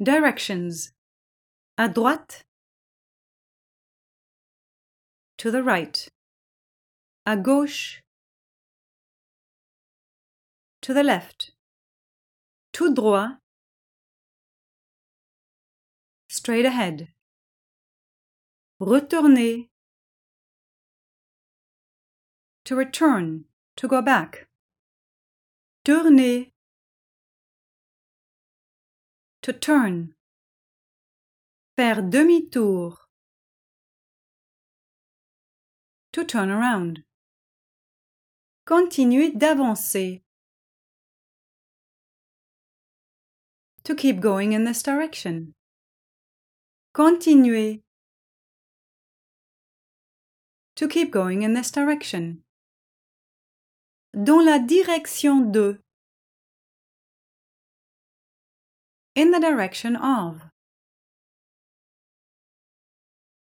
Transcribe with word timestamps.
Directions. 0.00 0.92
À 1.76 1.92
droite. 1.92 2.44
To 5.38 5.50
the 5.50 5.62
right. 5.62 6.08
À 7.26 7.36
gauche. 7.36 8.00
To 10.82 10.94
the 10.94 11.02
left. 11.02 11.52
Tout 12.72 12.94
droit. 12.94 13.38
Straight 16.28 16.64
ahead. 16.64 17.08
Retourner. 18.78 19.68
To 22.66 22.76
return. 22.76 23.46
To 23.76 23.88
go 23.88 24.00
back. 24.00 24.46
Tourner. 25.84 26.52
To 29.48 29.54
turn. 29.54 30.12
Faire 31.74 32.02
demi-tour. 32.02 32.98
To 36.12 36.22
turn 36.22 36.50
around. 36.50 37.04
Continuer 38.66 39.30
d'avancer. 39.30 40.20
To 43.84 43.94
keep 43.94 44.20
going 44.20 44.52
in 44.52 44.64
this 44.64 44.82
direction. 44.82 45.54
Continuer. 46.92 47.78
To 50.76 50.88
keep 50.88 51.10
going 51.10 51.40
in 51.40 51.54
this 51.54 51.70
direction. 51.70 52.42
Dans 54.12 54.44
la 54.44 54.58
direction 54.58 55.50
de. 55.50 55.78
In 59.18 59.32
the 59.32 59.40
direction 59.40 59.96
of. 59.96 60.42